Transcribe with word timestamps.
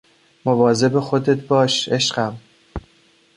مواظب 0.45 0.99
خودت 0.99 1.39
باش 1.47 1.89
عشقم 1.89 2.37